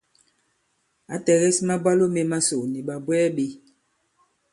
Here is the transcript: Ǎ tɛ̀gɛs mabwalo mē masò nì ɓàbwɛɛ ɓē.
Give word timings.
Ǎ 1.13 1.15
tɛ̀gɛs 1.25 1.57
mabwalo 1.67 2.05
mē 2.15 2.21
masò 2.31 2.57
nì 2.71 2.79
ɓàbwɛɛ 2.87 3.25
ɓē. 3.35 3.45